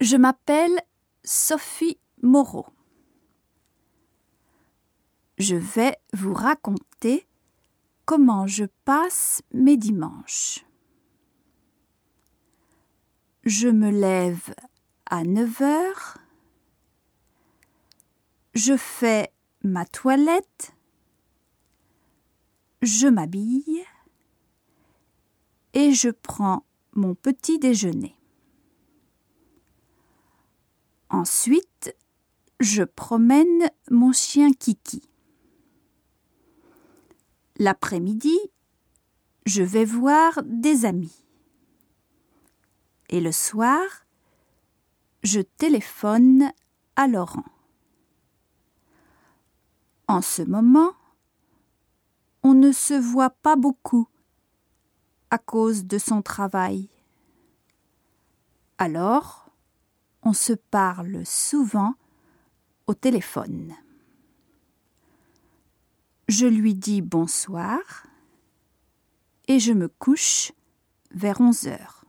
[0.00, 0.80] Je m'appelle
[1.24, 2.66] Sophie Moreau.
[5.36, 7.26] Je vais vous raconter
[8.06, 10.64] comment je passe mes dimanches.
[13.44, 14.54] Je me lève
[15.04, 16.18] à 9 heures.
[18.54, 19.30] Je fais
[19.62, 20.74] ma toilette.
[22.80, 23.84] Je m'habille
[25.74, 26.64] et je prends
[26.94, 28.16] mon petit déjeuner.
[31.10, 31.96] Ensuite,
[32.60, 35.02] je promène mon chien Kiki.
[37.58, 38.38] L'après-midi,
[39.44, 41.24] je vais voir des amis.
[43.08, 43.82] Et le soir,
[45.24, 46.52] je téléphone
[46.94, 47.44] à Laurent.
[50.06, 50.92] En ce moment,
[52.44, 54.08] on ne se voit pas beaucoup
[55.30, 56.88] à cause de son travail.
[58.78, 59.49] Alors,
[60.22, 61.94] on se parle souvent
[62.86, 63.74] au téléphone.
[66.28, 68.06] Je lui dis bonsoir
[69.48, 70.52] et je me couche
[71.12, 71.99] vers onze heures.